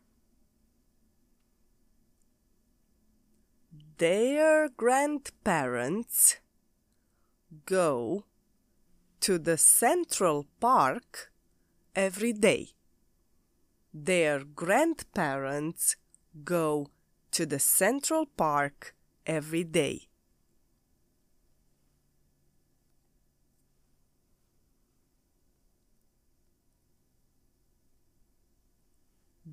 Their 3.95 4.69
grandparents 4.75 6.41
go 7.65 8.25
to 9.19 9.37
the 9.37 9.55
Central 9.55 10.47
Park 10.57 11.31
every 11.93 12.33
day. 12.33 12.75
Their 13.91 14.43
grandparents 14.43 15.97
go 16.43 16.91
to 17.29 17.45
the 17.45 17.59
Central 17.59 18.25
Park 18.25 18.95
every 19.23 19.63
day. 19.63 20.10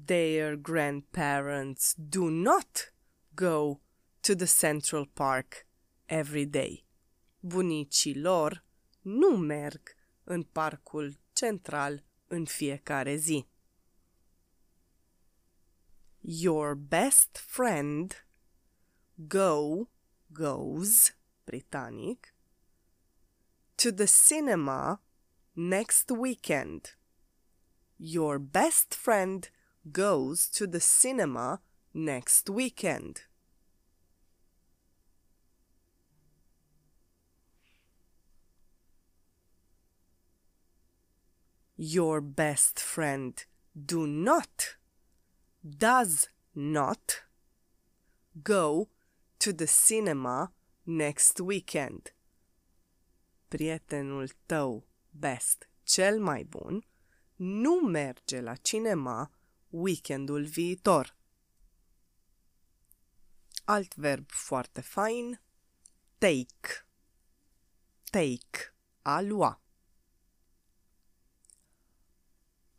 Their 0.08 0.56
grandparents 0.56 1.94
do 1.94 2.30
not 2.30 2.92
go 3.34 3.80
to 4.22 4.34
the 4.34 4.46
Central 4.46 5.04
Park 5.04 5.66
every 6.06 6.46
day. 6.46 6.86
Bunicii 7.40 8.14
lor 8.14 8.64
nu 9.02 9.36
merg 9.36 9.96
în 10.24 10.42
parcul 10.42 11.18
central 11.32 12.04
în 12.26 12.44
fiecare 12.44 13.16
zi. 13.16 13.46
Your 16.20 16.74
best 16.74 17.36
friend 17.36 18.26
go 19.14 19.88
goes 20.26 21.16
britanic 21.44 22.34
to 23.74 23.90
the 23.90 24.06
cinema 24.28 25.02
next 25.52 26.10
weekend. 26.10 26.98
Your 27.96 28.38
best 28.38 28.94
friend 28.94 29.50
goes 29.92 30.48
to 30.48 30.66
the 30.66 30.80
cinema 30.80 31.60
next 31.92 32.48
weekend. 32.48 33.22
Your 41.76 42.20
best 42.20 42.80
friend 42.80 43.44
do 43.74 44.06
not, 44.06 44.76
does 45.62 46.28
not 46.54 47.22
go 48.42 48.88
to 49.38 49.52
the 49.52 49.66
cinema 49.66 50.52
next 50.84 51.40
weekend. 51.40 52.12
Prietenul 53.48 54.28
tău 54.46 54.86
best, 55.10 55.68
cel 55.82 56.20
mai 56.20 56.44
bun, 56.44 56.84
nu 57.36 57.74
merge 57.74 58.40
la 58.40 58.54
cinema 58.54 59.30
weekendul 59.70 60.46
viitor. 60.46 61.12
Alt 63.64 63.94
verb 63.94 64.30
foarte 64.32 64.82
fain, 64.82 65.38
take. 66.18 66.84
Take, 68.10 68.72
a 69.04 69.22
lua. 69.22 69.58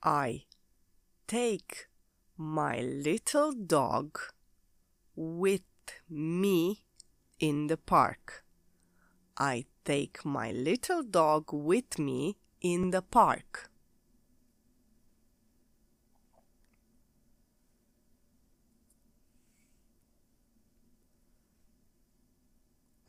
I 0.02 0.46
take 1.28 1.90
my 2.36 2.82
little 2.82 3.52
dog 3.52 4.18
with 5.16 5.62
me 6.10 6.84
in 7.40 7.68
the 7.68 7.78
park. 7.78 8.46
I 9.38 9.66
take 9.86 10.26
my 10.26 10.52
little 10.52 11.04
dog 11.04 11.54
with 11.54 12.00
me 12.00 12.38
in 12.62 12.92
the 12.92 13.02
park. 13.02 13.69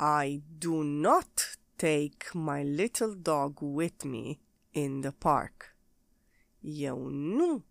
I 0.02 0.40
do 0.58 0.82
not 0.82 1.58
take 1.76 2.34
my 2.34 2.62
little 2.62 3.14
dog 3.14 3.58
with 3.60 4.02
me 4.02 4.40
in 4.72 5.02
the 5.02 5.12
park. 5.12 5.76
Eu 6.60 7.08
nu 7.08 7.64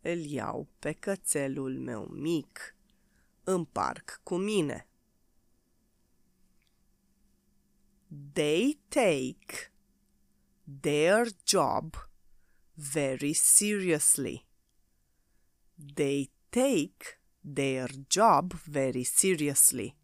îl 0.00 0.18
iau 0.18 0.68
pe 0.78 0.92
cățelul 0.92 1.78
meu 1.78 2.06
mic 2.06 2.76
în 3.44 3.64
parc 3.64 4.20
cu 4.22 4.36
mine. 4.36 4.88
They 8.32 8.78
take 8.88 9.72
their 10.80 11.26
job 11.46 12.08
very 12.74 13.32
seriously. 13.32 14.46
They 15.94 16.30
take 16.48 17.20
their 17.54 17.90
job 18.08 18.52
very 18.52 19.02
seriously. 19.02 19.96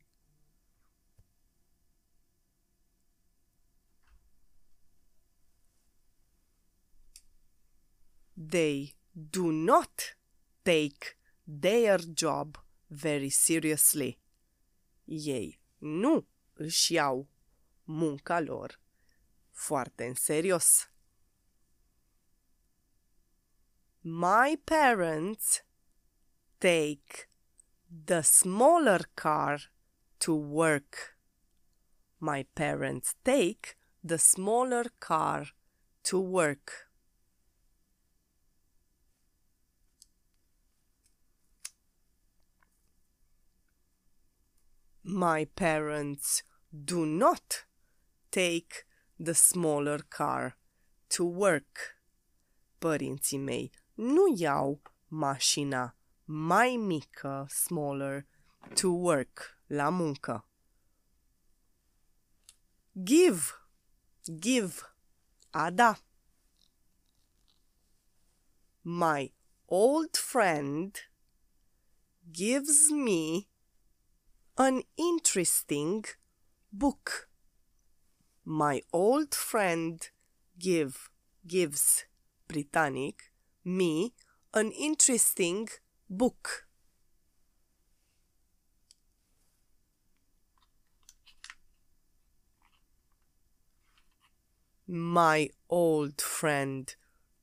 They 8.48 8.94
do 9.12 9.52
not 9.52 10.16
take 10.62 11.18
their 11.44 11.98
job 12.14 12.56
very 12.88 13.28
seriously. 13.28 14.18
Ei 15.04 15.60
nu 15.78 16.26
își 16.52 16.92
iau 16.92 17.28
munca 17.84 18.40
lor 18.40 18.80
foarte 19.50 20.06
în 20.06 20.14
serios. 20.14 20.90
My 24.00 24.60
parents 24.64 25.64
take 26.58 27.28
the 28.04 28.20
smaller 28.20 29.10
car 29.14 29.72
to 30.18 30.32
work. 30.32 31.18
My 32.16 32.44
parents 32.44 33.14
take 33.22 33.76
the 34.06 34.16
smaller 34.16 34.92
car 34.98 35.56
to 36.02 36.18
work. 36.18 36.89
My 45.12 45.44
parents 45.56 46.44
do 46.70 47.04
not 47.04 47.64
take 48.30 48.86
the 49.18 49.34
smaller 49.34 49.98
car 50.08 50.56
to 51.08 51.24
work. 51.24 51.98
Părinții 52.78 53.38
mei 53.38 53.72
nu 53.94 54.34
iau 54.36 54.82
mașina 55.08 55.96
mai 56.24 56.76
mică, 56.76 57.46
smaller, 57.48 58.26
to 58.74 58.88
work, 58.88 59.58
la 59.66 59.88
muncă. 59.88 60.46
Give, 63.02 63.42
give, 64.38 64.74
a 65.50 65.70
da. 65.70 65.98
My 68.80 69.34
old 69.64 70.16
friend 70.16 71.10
gives 72.30 72.90
me 72.90 73.49
an 74.60 74.82
interesting 74.98 76.04
book. 76.70 77.30
My 78.44 78.82
old 78.92 79.34
friend 79.34 80.06
give 80.58 81.08
gives 81.46 82.04
Britannic 82.46 83.32
me 83.64 84.12
an 84.52 84.70
interesting 84.72 85.66
book. 86.10 86.66
My 94.86 95.48
old 95.70 96.20
friend 96.20 96.94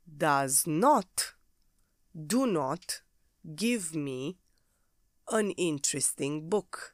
does 0.05 0.67
not, 0.67 1.33
do 2.13 2.45
not 2.45 3.01
give 3.55 3.95
me 3.95 4.37
an 5.31 5.49
interesting 5.51 6.47
book. 6.47 6.93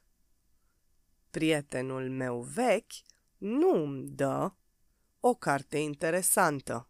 Prietenul 1.34 2.10
meu 2.10 2.40
vechi 2.40 2.92
nu 3.36 3.82
îmi 3.82 4.08
dă 4.08 4.52
o 5.20 5.34
carte 5.34 5.78
interesantă. 5.78 6.88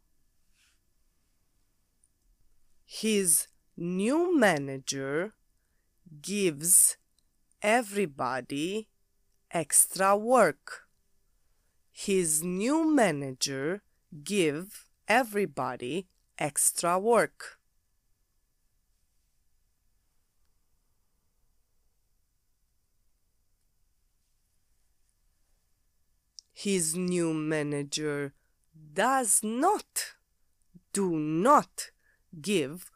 His 2.86 3.48
new 3.74 4.36
manager 4.38 5.34
gives 6.20 6.98
everybody 7.58 8.88
extra 9.46 10.14
work. 10.14 10.88
His 11.90 12.42
new 12.42 12.82
manager 12.82 13.82
give 14.22 14.66
everybody 15.04 16.08
extra 16.34 16.96
work. 16.96 17.60
His 26.64 26.96
new 26.96 27.34
manager 27.34 28.32
does 28.72 29.42
not, 29.42 30.16
do 30.94 31.10
not 31.18 31.90
give 32.40 32.90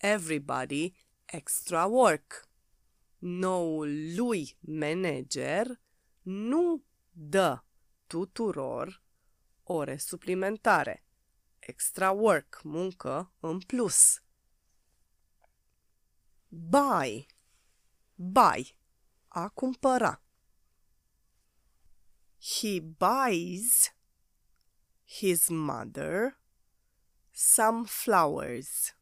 everybody 0.00 0.94
extra 1.26 1.86
work. 1.86 2.48
Noul 3.18 4.14
lui 4.16 4.56
manager 4.60 5.80
nu 6.22 6.84
dă 7.10 7.64
tuturor 8.06 9.02
ore 9.62 9.96
suplimentare. 9.96 11.04
Extra 11.58 12.10
work, 12.10 12.60
muncă 12.62 13.32
în 13.40 13.58
plus. 13.58 14.22
Buy, 16.48 17.26
buy, 18.14 18.76
a 19.28 19.48
cumpăra. 19.48 20.22
He 22.42 22.80
buys 22.80 23.90
his 25.04 25.50
mother 25.50 26.36
some 27.34 27.84
flowers. 27.84 28.94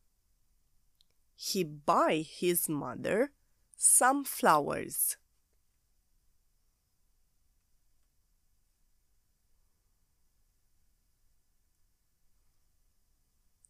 He 1.37 1.62
buy 1.62 2.27
his 2.29 2.68
mother 2.68 3.31
some 3.77 4.24
flowers. 4.24 5.16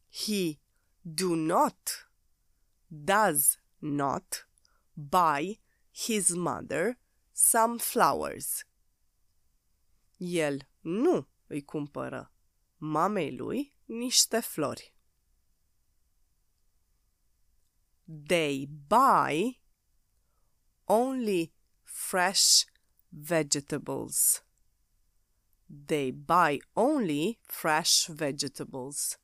He 0.09 0.61
do 1.05 1.37
not, 1.37 2.05
does 3.05 3.59
not 3.83 4.45
buy 4.97 5.59
his 5.93 6.35
mother 6.35 6.97
some 7.35 7.79
flowers. 7.79 8.65
El 10.19 10.69
nu 10.81 11.29
îi 11.47 11.65
cumpără 11.65 12.33
mamei 12.77 13.37
lui 13.37 13.75
niște 13.85 14.41
flori. 14.41 14.95
They 18.27 18.67
buy 18.67 19.61
only 20.85 21.53
fresh 21.83 22.65
vegetables. 23.09 24.45
They 25.87 26.13
buy 26.13 26.63
only 26.73 27.39
fresh 27.43 28.09
vegetables. 28.09 29.19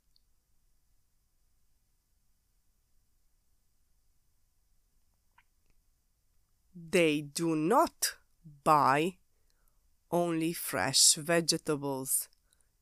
They 6.90 7.22
do 7.22 7.54
not 7.54 8.20
buy 8.62 9.18
only 10.14 10.52
fresh 10.52 11.16
vegetables. 11.16 12.28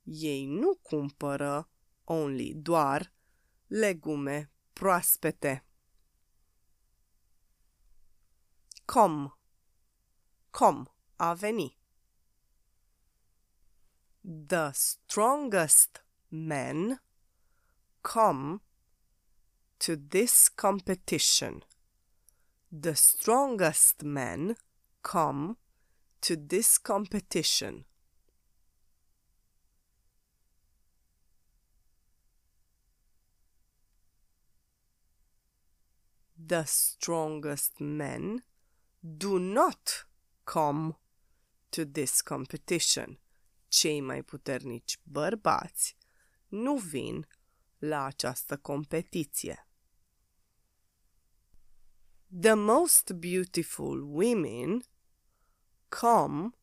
Ei 0.05 0.47
nu 0.47 0.79
cumpără 0.83 1.69
only 2.05 2.55
doar 2.55 3.13
legume 3.67 4.51
proaspete. 4.73 5.65
Com. 8.85 9.39
Com. 10.51 10.87
A 11.17 11.35
veni. 11.35 11.79
The 14.47 14.71
strongest 14.73 16.05
men 16.29 17.03
come 18.01 18.63
to 19.77 19.97
this 20.09 20.49
competition. 20.49 21.65
The 22.81 22.93
strongest 22.93 24.03
men 24.03 24.57
come 25.01 25.57
to 26.23 26.37
this 26.37 26.79
competition. 26.79 27.85
The 36.37 36.65
strongest 36.65 37.81
men 37.81 38.43
do 39.01 39.39
not 39.39 40.07
come 40.45 40.97
to 41.71 41.85
this 41.85 42.21
competition. 42.21 43.19
Cei 43.69 44.01
mai 44.01 44.23
puternici 44.23 44.99
bărbați 45.03 45.97
nu 46.49 46.77
vin 46.77 47.27
la 47.79 48.05
această 48.05 48.57
competiție. 48.57 49.67
The 52.41 52.55
most 52.55 53.13
beautiful 53.13 54.03
women 54.03 54.85
come 55.93 56.55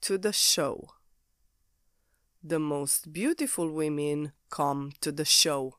to 0.00 0.16
the 0.16 0.32
show. 0.32 0.88
The 2.42 2.60
most 2.60 3.12
beautiful 3.12 3.68
women 3.72 4.32
come 4.48 4.92
to 5.00 5.10
the 5.10 5.24
show. 5.24 5.78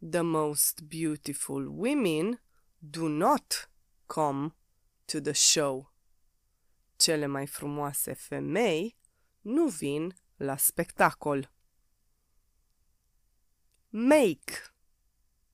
The 0.00 0.22
most 0.24 0.88
beautiful 0.88 1.70
women 1.70 2.38
do 2.80 3.10
not 3.10 3.66
come 4.08 4.54
to 5.08 5.20
the 5.20 5.34
show. 5.34 5.88
Cele 6.96 7.26
mai 7.26 7.46
frumoase 7.46 8.14
femei 8.14 8.96
nu 9.42 9.68
vin 9.68 10.14
la 10.38 10.56
spectacol. 10.56 11.48
Make. 13.92 14.52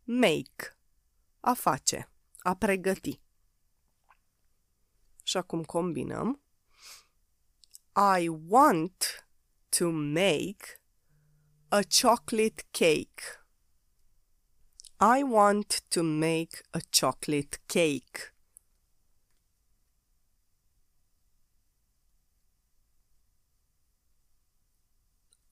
Make. 0.05 0.77
A 1.41 1.55
face. 1.55 2.11
A 2.39 2.55
pregăti. 2.55 3.21
Și 5.23 5.37
acum 5.37 5.65
combinăm. 5.65 6.41
I 8.19 8.29
want 8.29 9.27
to 9.69 9.91
make 9.91 10.81
a 11.69 11.81
chocolate 12.01 12.63
cake. 12.71 13.23
I 15.01 15.23
want 15.23 15.83
to 15.89 16.03
make 16.03 16.61
a 16.71 16.81
chocolate 16.91 17.59
cake. 17.67 18.35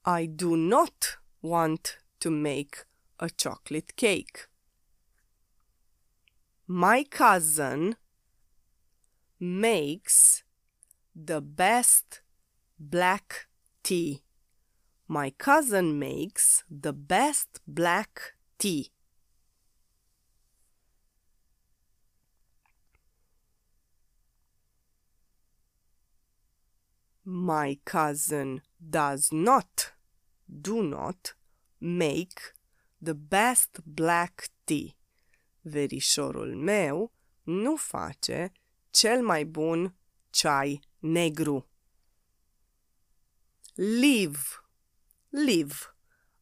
I 0.05 0.27
do 0.27 0.55
not 0.57 1.23
want 1.41 2.04
to 2.25 2.31
make 2.31 2.87
a 3.21 3.29
chocolate 3.29 3.97
cake. 3.97 4.47
My 6.67 7.05
cousin 7.05 7.97
makes 9.39 10.43
the 11.15 11.43
best 11.43 12.23
black 12.79 13.47
tea. 13.83 14.23
My 15.07 15.35
cousin 15.37 15.99
makes 15.99 16.65
the 16.71 16.95
best 16.95 17.61
black 17.69 18.33
tea. 18.59 18.91
My 27.23 27.77
cousin 27.85 28.63
does 28.81 29.29
not, 29.31 29.93
do 30.49 30.83
not, 30.83 31.35
make 31.79 32.55
the 32.99 33.15
best 33.15 33.81
black 33.85 34.49
tea. 34.65 34.97
Verișorul 35.61 36.55
meu 36.57 37.13
nu 37.43 37.77
face 37.77 38.53
cel 38.91 39.23
mai 39.23 39.45
bun 39.45 39.97
ceai 40.31 40.81
negru. 40.99 41.69
Live, 43.75 44.39
live, 45.29 45.75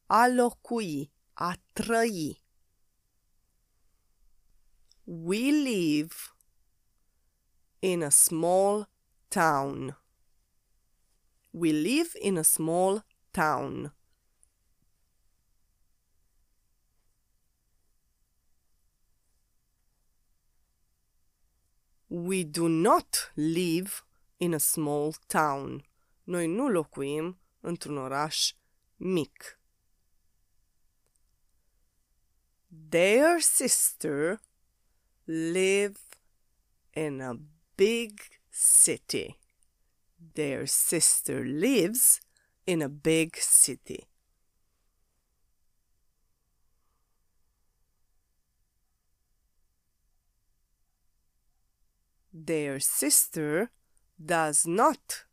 a 0.06 0.26
locui, 0.28 1.12
a 1.32 1.54
trăi. 1.72 2.40
We 5.04 5.50
live 5.50 6.14
in 7.78 8.02
a 8.02 8.10
small 8.10 8.88
town. 9.28 9.98
We 11.50 11.72
live 11.72 12.10
in 12.20 12.36
a 12.36 12.42
small 12.42 13.04
town. 13.30 13.94
We 22.14 22.44
do 22.44 22.68
not 22.68 23.30
live 23.36 24.04
in 24.36 24.52
a 24.52 24.58
small 24.58 25.14
town. 25.28 25.86
Noi 26.24 26.46
nu 26.46 26.68
locuim 26.68 27.38
într-un 27.60 27.96
oraș 27.96 28.52
mic. 28.96 29.58
Their 32.88 33.40
sister 33.40 34.40
live 35.24 35.98
in 36.90 37.20
a 37.20 37.40
big 37.74 38.20
city. 38.50 39.38
Their 40.32 40.66
sister 40.66 41.44
lives 41.44 42.20
in 42.64 42.82
a 42.82 42.88
big 42.88 43.36
city. 43.36 44.11
Their 52.44 52.80
sister 52.80 53.72
does 54.14 54.64
not, 54.64 55.28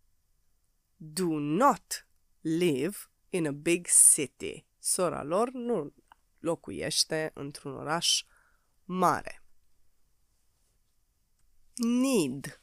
do 0.98 1.40
not 1.40 2.06
live 2.42 3.10
in 3.30 3.46
a 3.48 3.52
big 3.52 3.88
city. 3.88 4.66
Sora 4.80 5.24
lor 5.24 5.52
nu 5.52 5.94
locuiește 6.40 7.32
într-un 7.34 7.74
oraș 7.76 8.24
mare. 8.86 9.44
Need. 11.76 12.62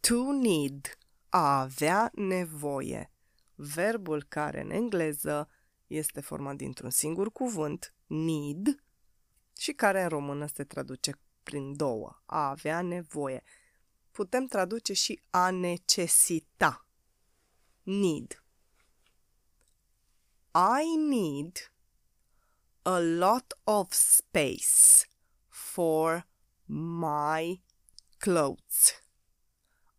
To 0.00 0.32
need. 0.32 0.98
A 1.28 1.60
avea 1.60 2.10
nevoie. 2.14 3.10
Verbul 3.54 4.22
care 4.22 4.60
în 4.60 4.70
engleză 4.70 5.48
este 5.86 6.20
format 6.20 6.56
dintr-un 6.56 6.90
singur 6.90 7.32
cuvânt, 7.32 7.94
need, 8.06 8.82
și 9.58 9.72
care 9.72 10.02
în 10.02 10.08
română 10.08 10.46
se 10.46 10.64
traduce 10.64 11.20
prin 11.46 11.76
două, 11.76 12.22
a 12.26 12.48
avea 12.48 12.82
nevoie. 12.82 13.42
Putem 14.10 14.46
traduce 14.46 14.92
și 14.92 15.20
a 15.30 15.50
necesita. 15.50 16.86
Need. 17.82 18.42
I 20.54 20.96
need 20.96 21.72
a 22.82 22.98
lot 22.98 23.58
of 23.64 23.92
space 23.92 25.06
for 25.48 26.26
my 26.64 27.62
clothes. 28.18 29.02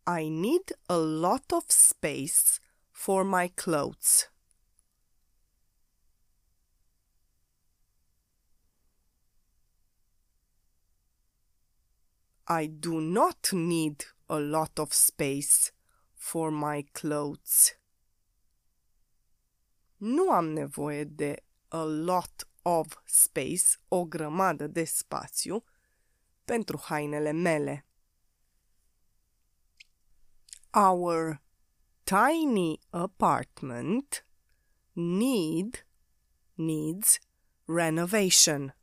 I 0.06 0.28
need 0.28 0.78
a 0.86 0.96
lot 0.96 1.50
of 1.52 1.64
space 1.70 2.60
for 2.90 3.24
my 3.24 3.48
clothes. 3.48 4.32
I 12.50 12.66
do 12.66 13.00
not 13.00 13.52
need 13.52 14.06
a 14.26 14.38
lot 14.38 14.78
of 14.78 14.92
space 14.92 15.70
for 16.14 16.50
my 16.50 16.82
clothes. 16.92 17.76
Nu 19.96 20.30
am 20.30 20.52
nevoie 20.52 21.04
de 21.04 21.36
a 21.68 21.84
lot 21.84 22.48
of 22.62 22.96
space, 23.04 23.78
o 23.88 24.04
grămadă 24.04 24.66
de 24.66 24.84
spațiu, 24.84 25.64
pentru 26.44 26.78
hainele 26.82 27.32
mele. 27.32 27.86
Our 30.72 31.42
tiny 32.04 32.80
apartment 32.90 34.26
need 34.92 35.86
needs 36.54 37.18
renovation. 37.66 38.77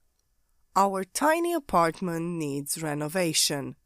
Our 0.78 1.06
tiny 1.06 1.54
apartment 1.54 2.38
needs 2.38 2.82
renovation. 2.82 3.78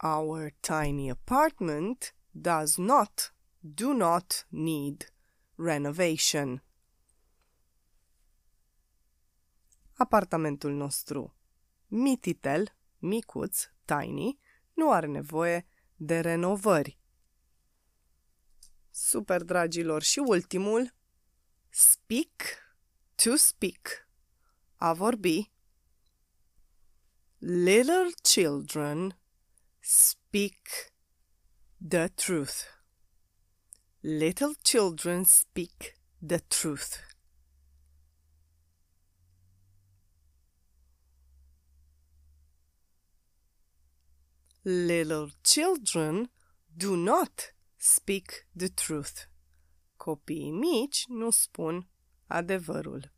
Our 0.00 0.52
tiny 0.62 1.10
apartment 1.10 2.14
does 2.32 2.78
not, 2.78 3.32
do 3.60 3.92
not 3.92 4.46
need 4.48 5.12
renovation. 5.56 6.62
Apartamentul 9.98 10.72
nostru 10.72 11.34
mititel, 11.88 12.76
micuț, 12.98 13.68
tiny, 13.84 14.38
nu 14.74 14.90
are 14.90 15.06
nevoie 15.06 15.66
de 15.96 16.20
renovări. 16.20 17.01
Super, 18.94 19.42
dragilor, 19.42 20.02
și 20.02 20.18
ultimul, 20.18 20.94
speak, 21.70 22.42
to 23.14 23.36
speak, 23.36 24.08
a 24.76 24.92
vorbi. 24.92 25.50
Little 27.38 28.10
children 28.22 29.20
speak 29.80 30.68
the 31.88 32.08
truth. 32.08 32.54
Little 34.00 34.54
children 34.62 35.24
speak 35.24 35.96
the 36.26 36.38
truth. 36.38 36.96
Little 44.64 45.30
children 45.42 46.30
do 46.76 46.96
not 46.96 47.54
speak 47.84 48.44
the 48.54 48.68
truth. 48.68 49.26
Copiii 49.98 50.52
mici 50.52 51.06
nu 51.08 51.30
spun 51.30 51.88
adevărul. 52.28 53.10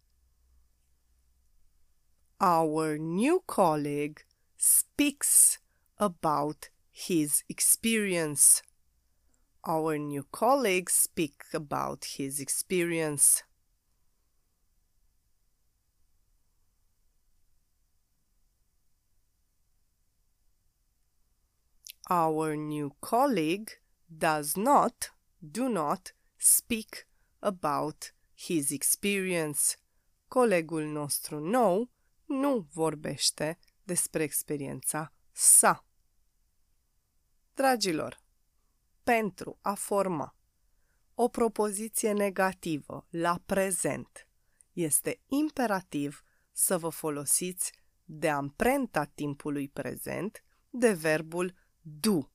Our 2.40 2.96
new 2.96 3.42
colleague 3.46 4.24
speaks 4.56 5.58
about 5.98 6.70
his 6.90 7.42
experience. 7.46 8.62
Our 9.66 9.98
new 9.98 10.24
colleague 10.30 10.88
speaks 10.88 11.52
about 11.52 12.04
his 12.16 12.40
experience. 12.40 13.42
Our 22.08 22.56
new 22.56 22.94
colleague 23.00 23.83
does 24.18 24.54
not, 24.54 25.16
do 25.38 25.68
not 25.68 26.14
speak 26.36 27.06
about 27.38 28.14
his 28.36 28.70
experience. 28.70 29.76
Colegul 30.28 30.84
nostru 30.84 31.40
nou 31.40 31.90
nu 32.24 32.66
vorbește 32.72 33.58
despre 33.82 34.22
experiența 34.22 35.12
sa. 35.32 35.86
Dragilor, 37.54 38.22
pentru 39.02 39.58
a 39.60 39.74
forma 39.74 40.36
o 41.14 41.28
propoziție 41.28 42.12
negativă 42.12 43.06
la 43.10 43.42
prezent, 43.46 44.28
este 44.72 45.20
imperativ 45.26 46.22
să 46.52 46.78
vă 46.78 46.88
folosiți 46.88 47.72
de 48.04 48.30
amprenta 48.30 49.04
timpului 49.04 49.68
prezent 49.68 50.44
de 50.70 50.92
verbul 50.92 51.54
do. 51.80 52.33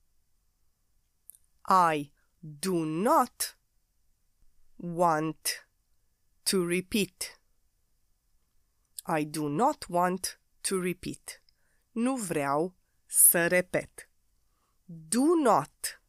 I 1.72 2.10
do 2.40 2.84
not 2.84 3.56
want 4.76 5.68
to 6.42 6.64
repeat. 6.66 7.38
I 9.06 9.24
do 9.24 9.48
not 9.48 9.86
want 9.88 10.40
to 10.62 10.80
repeat. 10.80 11.42
Nu 11.92 12.16
vreau 12.16 12.74
să 13.06 13.46
repet. 13.46 14.08
Do 14.84 15.34
not 15.42 16.02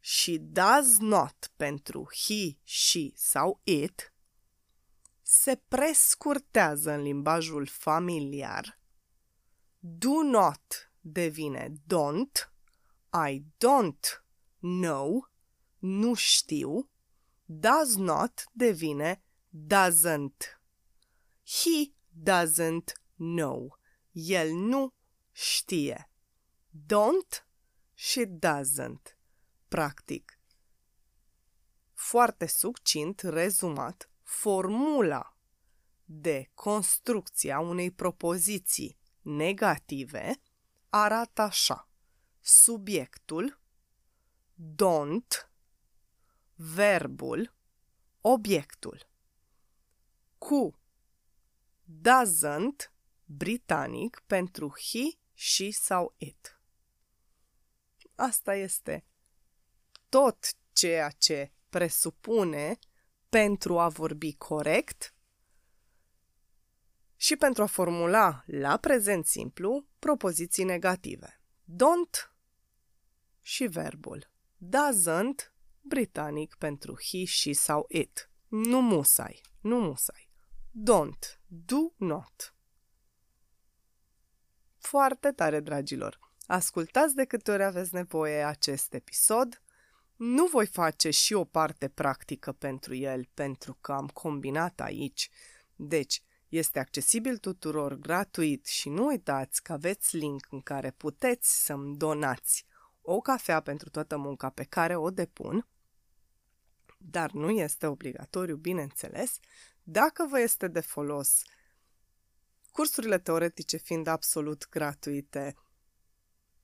și 0.00 0.38
does 0.38 0.98
not 0.98 1.50
pentru 1.56 2.08
he, 2.26 2.56
she 2.62 3.10
sau 3.14 3.60
it 3.64 4.12
se 5.22 5.56
prescurtează 5.68 6.90
în 6.90 7.02
limbajul 7.02 7.66
familiar 7.66 8.78
Do 9.78 10.22
not 10.22 10.90
devine 11.00 11.72
don't. 11.86 12.52
I 13.28 13.40
don't 13.40 14.23
know. 14.64 15.28
Nu 15.78 16.14
știu. 16.14 16.90
Does 17.44 17.96
not 17.96 18.44
devine 18.52 19.22
doesn't. 19.66 20.60
He 21.44 21.92
doesn't 22.22 22.92
know. 23.16 23.78
El 24.12 24.52
nu 24.52 24.94
știe. 25.32 26.10
Don't 26.70 27.46
și 27.94 28.24
doesn't. 28.24 29.18
Practic. 29.68 30.38
Foarte 31.92 32.46
succint, 32.46 33.20
rezumat, 33.20 34.10
formula 34.22 35.36
de 36.04 36.50
construcție 36.54 37.52
a 37.52 37.60
unei 37.60 37.90
propoziții 37.90 38.98
negative 39.22 40.40
arată 40.88 41.42
așa. 41.42 41.88
Subiectul, 42.40 43.60
don't, 44.54 45.50
verbul, 46.54 47.54
obiectul. 48.20 49.08
Cu 50.38 50.78
doesn't, 51.84 52.92
britanic, 53.24 54.22
pentru 54.26 54.68
he, 54.68 55.18
she 55.34 55.70
sau 55.70 56.14
it. 56.16 56.58
Asta 58.14 58.54
este 58.54 59.04
tot 60.08 60.56
ceea 60.72 61.10
ce 61.10 61.52
presupune 61.68 62.78
pentru 63.28 63.78
a 63.78 63.88
vorbi 63.88 64.34
corect 64.34 65.14
și 67.16 67.36
pentru 67.36 67.62
a 67.62 67.66
formula 67.66 68.42
la 68.46 68.76
prezent 68.76 69.26
simplu 69.26 69.86
propoziții 69.98 70.64
negative. 70.64 71.40
Don't 71.64 72.30
și 73.40 73.66
verbul. 73.66 74.33
Doesn't, 74.68 75.52
britanic 75.80 76.54
pentru 76.54 76.96
he, 77.10 77.24
she 77.24 77.52
sau 77.52 77.86
it. 77.88 78.30
Nu 78.48 78.80
musai, 78.80 79.40
nu 79.60 79.80
musai. 79.80 80.30
Don't, 80.90 81.40
do 81.46 81.92
not. 81.96 82.54
Foarte 84.78 85.32
tare, 85.32 85.60
dragilor! 85.60 86.18
Ascultați 86.46 87.14
de 87.14 87.24
câte 87.24 87.50
ori 87.50 87.64
aveți 87.64 87.94
nevoie 87.94 88.42
acest 88.42 88.94
episod. 88.94 89.62
Nu 90.16 90.46
voi 90.46 90.66
face 90.66 91.10
și 91.10 91.34
o 91.34 91.44
parte 91.44 91.88
practică 91.88 92.52
pentru 92.52 92.94
el, 92.94 93.28
pentru 93.34 93.78
că 93.80 93.92
am 93.92 94.06
combinat 94.06 94.80
aici. 94.80 95.30
Deci, 95.76 96.22
este 96.48 96.78
accesibil 96.78 97.38
tuturor 97.38 97.94
gratuit 97.94 98.66
și 98.66 98.88
nu 98.88 99.06
uitați 99.06 99.62
că 99.62 99.72
aveți 99.72 100.16
link 100.16 100.46
în 100.50 100.60
care 100.60 100.90
puteți 100.90 101.64
să-mi 101.64 101.96
donați 101.96 102.66
o 103.06 103.20
cafea 103.20 103.60
pentru 103.60 103.90
toată 103.90 104.16
munca 104.16 104.50
pe 104.50 104.64
care 104.64 104.96
o 104.96 105.10
depun, 105.10 105.68
dar 106.98 107.30
nu 107.30 107.50
este 107.50 107.86
obligatoriu, 107.86 108.56
bineînțeles, 108.56 109.38
dacă 109.82 110.26
vă 110.26 110.40
este 110.40 110.68
de 110.68 110.80
folos, 110.80 111.42
cursurile 112.72 113.18
teoretice 113.18 113.76
fiind 113.76 114.06
absolut 114.06 114.68
gratuite, 114.68 115.54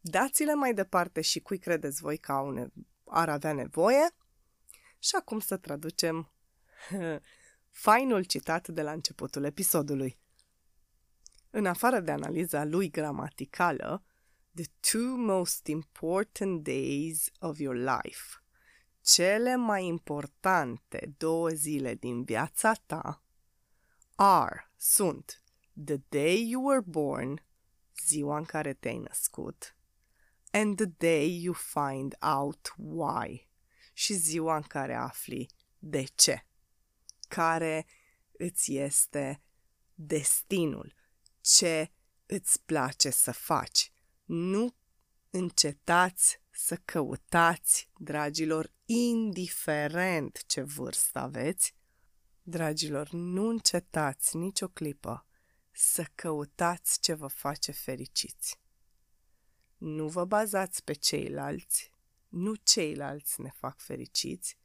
dați-le 0.00 0.54
mai 0.54 0.74
departe 0.74 1.20
și 1.20 1.40
cui 1.40 1.58
credeți 1.58 2.00
voi 2.00 2.18
că 2.18 2.32
au 2.32 2.50
ne- 2.50 2.68
ar 3.04 3.28
avea 3.28 3.52
nevoie. 3.52 4.10
Și 4.98 5.14
acum 5.14 5.40
să 5.40 5.56
traducem 5.56 6.32
fainul 7.86 8.24
citat 8.24 8.68
de 8.68 8.82
la 8.82 8.92
începutul 8.92 9.44
episodului. 9.44 10.18
În 11.50 11.66
afară 11.66 12.00
de 12.00 12.10
analiza 12.10 12.64
lui 12.64 12.90
gramaticală, 12.90 14.04
the 14.54 14.66
two 14.80 15.16
most 15.16 15.68
important 15.68 16.64
days 16.64 17.30
of 17.40 17.58
your 17.58 17.76
life, 17.76 18.42
cele 19.00 19.56
mai 19.56 19.84
importante 19.84 21.14
două 21.18 21.48
zile 21.48 21.94
din 21.94 22.24
viața 22.24 22.72
ta, 22.86 23.22
are, 24.14 24.70
sunt, 24.76 25.42
the 25.84 25.96
day 26.08 26.48
you 26.48 26.64
were 26.64 26.80
born, 26.80 27.44
ziua 28.06 28.36
în 28.36 28.44
care 28.44 28.74
te-ai 28.74 28.98
născut, 28.98 29.76
and 30.50 30.76
the 30.76 30.86
day 30.86 31.42
you 31.42 31.54
find 31.54 32.16
out 32.20 32.74
why, 32.76 33.48
și 33.92 34.14
ziua 34.14 34.56
în 34.56 34.62
care 34.62 34.94
afli 34.94 35.46
de 35.78 36.04
ce 36.14 36.44
care 37.28 37.86
îți 38.38 38.74
este 38.74 39.42
destinul, 39.94 40.94
ce 41.40 41.90
îți 42.26 42.62
place 42.62 43.10
să 43.10 43.32
faci. 43.32 43.92
Nu 44.32 44.74
încetați 45.30 46.40
să 46.50 46.76
căutați, 46.84 47.88
dragilor, 47.98 48.72
indiferent 48.84 50.46
ce 50.46 50.62
vârstă 50.62 51.18
aveți. 51.18 51.74
Dragilor, 52.42 53.10
nu 53.10 53.48
încetați 53.48 54.36
nicio 54.36 54.68
clipă 54.68 55.26
să 55.70 56.04
căutați 56.14 57.00
ce 57.00 57.14
vă 57.14 57.26
face 57.26 57.72
fericiți. 57.72 58.60
Nu 59.76 60.08
vă 60.08 60.24
bazați 60.24 60.84
pe 60.84 60.92
ceilalți, 60.92 61.92
nu 62.28 62.54
ceilalți 62.54 63.40
ne 63.40 63.50
fac 63.50 63.80
fericiți, 63.80 64.56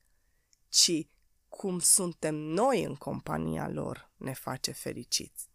ci 0.70 1.08
cum 1.50 1.80
suntem 1.80 2.36
noi 2.36 2.84
în 2.84 2.96
compania 2.96 3.70
lor 3.70 4.12
ne 4.18 4.34
face 4.34 4.72
fericiți. 4.72 5.50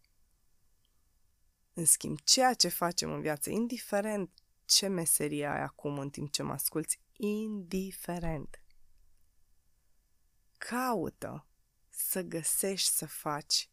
În 1.81 1.87
schimb, 1.87 2.19
ceea 2.19 2.53
ce 2.53 2.67
facem 2.67 3.11
în 3.11 3.21
viață, 3.21 3.49
indiferent 3.49 4.43
ce 4.65 4.87
meserie 4.87 5.45
ai 5.45 5.61
acum 5.61 5.99
în 5.99 6.09
timp 6.09 6.31
ce 6.31 6.43
mă 6.43 6.51
asculți, 6.51 6.99
indiferent, 7.17 8.63
caută 10.57 11.47
să 11.89 12.21
găsești 12.21 12.89
să 12.89 13.05
faci 13.05 13.69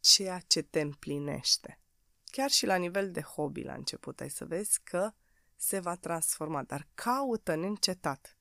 ceea 0.00 0.38
ce 0.38 0.62
te 0.62 0.80
împlinește. 0.80 1.80
Chiar 2.24 2.50
și 2.50 2.66
la 2.66 2.76
nivel 2.76 3.10
de 3.10 3.20
hobby 3.20 3.62
la 3.62 3.74
început 3.74 4.20
ai 4.20 4.30
să 4.30 4.44
vezi 4.44 4.80
că 4.82 5.12
se 5.56 5.80
va 5.80 5.96
transforma, 5.96 6.62
dar 6.62 6.88
caută 6.94 7.54
neîncetat. 7.54 8.38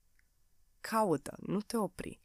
Caută, 0.80 1.36
nu 1.40 1.62
te 1.62 1.78
opri. 1.78 2.22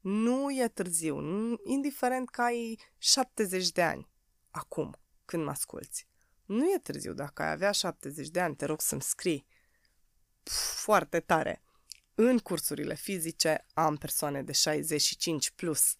Nu 0.00 0.50
e 0.50 0.68
târziu, 0.68 1.18
indiferent 1.64 2.30
că 2.30 2.42
ai 2.42 2.78
70 2.98 3.70
de 3.70 3.82
ani, 3.82 4.08
acum, 4.50 4.98
când 5.28 5.44
mă 5.44 5.50
asculți. 5.50 6.06
Nu 6.44 6.64
e 6.64 6.78
târziu, 6.78 7.12
dacă 7.12 7.42
ai 7.42 7.50
avea 7.50 7.70
70 7.70 8.28
de 8.28 8.40
ani, 8.40 8.56
te 8.56 8.64
rog 8.64 8.80
să-mi 8.80 9.02
scrii 9.02 9.46
Puf, 10.42 10.82
foarte 10.82 11.20
tare. 11.20 11.62
În 12.14 12.38
cursurile 12.38 12.94
fizice 12.94 13.66
am 13.74 13.96
persoane 13.96 14.42
de 14.42 14.52
65 14.52 15.50
plus. 15.50 15.96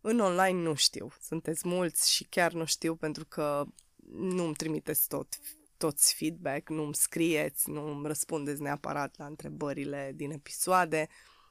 În 0.00 0.20
online 0.20 0.60
nu 0.62 0.74
știu. 0.74 1.12
Sunteți 1.20 1.68
mulți 1.68 2.12
și 2.12 2.24
chiar 2.24 2.52
nu 2.52 2.64
știu 2.64 2.96
pentru 2.96 3.24
că 3.24 3.64
nu 4.12 4.44
îmi 4.44 4.54
trimiteți 4.54 5.08
tot, 5.08 5.38
toți 5.76 6.14
feedback, 6.14 6.68
nu 6.68 6.82
îmi 6.82 6.94
scrieți, 6.94 7.70
nu 7.70 7.90
îmi 7.90 8.06
răspundeți 8.06 8.62
neapărat 8.62 9.18
la 9.18 9.26
întrebările 9.26 10.12
din 10.14 10.30
episoade. 10.30 11.08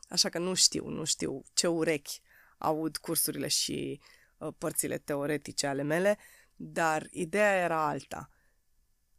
Așa 0.09 0.29
că 0.29 0.39
nu 0.39 0.53
știu, 0.53 0.87
nu 0.87 1.03
știu 1.03 1.43
ce 1.53 1.67
urechi 1.67 2.21
aud 2.57 2.97
cursurile 2.97 3.47
și 3.47 4.01
uh, 4.37 4.53
părțile 4.57 4.97
teoretice 4.97 5.67
ale 5.67 5.81
mele, 5.81 6.17
dar 6.57 7.07
ideea 7.11 7.55
era 7.55 7.87
alta. 7.87 8.29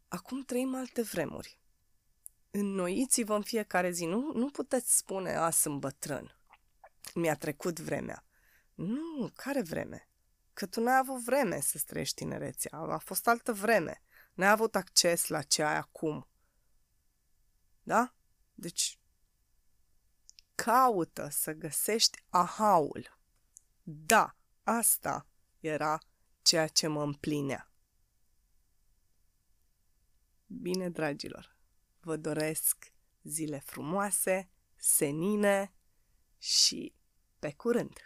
Acum 0.07 0.41
trăim 0.41 0.75
alte 0.75 1.01
vremuri. 1.01 1.59
Înnoiți-vă 2.51 3.35
în 3.35 3.41
fiecare 3.41 3.91
zi. 3.91 4.05
Nu, 4.05 4.31
nu 4.33 4.49
puteți 4.49 4.97
spune, 4.97 5.35
a, 5.35 5.49
sunt 5.49 5.79
bătrân. 5.79 6.37
Mi-a 7.13 7.35
trecut 7.35 7.79
vremea. 7.79 8.25
Nu, 8.75 9.31
care 9.35 9.61
vreme? 9.61 10.09
Că 10.53 10.65
tu 10.65 10.81
n-ai 10.81 10.97
avut 10.97 11.23
vreme 11.23 11.59
să 11.59 11.81
trăiești 11.85 12.15
tinerețea. 12.15 12.77
A 12.77 12.97
fost 12.97 13.27
altă 13.27 13.53
vreme. 13.53 14.03
N-ai 14.33 14.49
avut 14.49 14.75
acces 14.75 15.27
la 15.27 15.41
ce 15.41 15.63
ai 15.63 15.75
acum. 15.75 16.27
Da? 17.83 18.13
Deci 18.53 18.99
caută 20.55 21.27
să 21.31 21.51
găsești 21.51 22.23
ahaul. 22.29 23.19
Da, 23.83 24.35
asta 24.63 25.27
era 25.59 25.99
ceea 26.49 26.67
ce 26.67 26.87
mă 26.87 27.03
împlinea. 27.03 27.71
Bine, 30.45 30.89
dragilor, 30.89 31.55
vă 31.99 32.15
doresc 32.15 32.93
zile 33.23 33.59
frumoase, 33.59 34.49
senine 34.75 35.73
și 36.37 36.95
pe 37.39 37.53
curând! 37.53 38.03